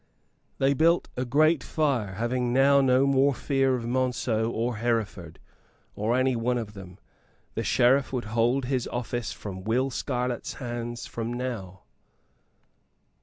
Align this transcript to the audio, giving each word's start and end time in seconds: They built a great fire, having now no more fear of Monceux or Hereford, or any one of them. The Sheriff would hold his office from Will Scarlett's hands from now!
They 0.57 0.73
built 0.73 1.09
a 1.15 1.25
great 1.25 1.63
fire, 1.63 2.15
having 2.15 2.51
now 2.51 2.81
no 2.81 3.05
more 3.05 3.35
fear 3.35 3.75
of 3.75 3.85
Monceux 3.85 4.49
or 4.49 4.77
Hereford, 4.77 5.37
or 5.93 6.15
any 6.17 6.35
one 6.35 6.57
of 6.57 6.73
them. 6.73 6.97
The 7.53 7.63
Sheriff 7.63 8.11
would 8.11 8.25
hold 8.33 8.65
his 8.65 8.87
office 8.87 9.31
from 9.31 9.63
Will 9.63 9.91
Scarlett's 9.91 10.53
hands 10.55 11.05
from 11.05 11.31
now! 11.31 11.83